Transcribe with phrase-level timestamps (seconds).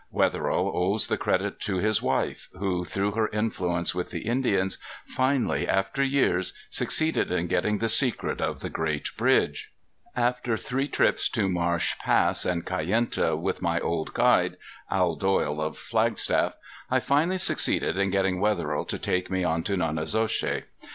[0.09, 5.67] Wetherill owes the credit to his wife, who, through her influence with the Indians finally
[5.67, 9.71] after years succeeded in getting the secret of the great bridge.
[10.15, 14.57] After three trips to Marsh Pass and Kayenta with my old guide,
[14.89, 16.55] Al Doyle of Flagstaff,
[16.89, 20.63] I finally succeeded in getting Wetherill to take me in to Nonnezoshe.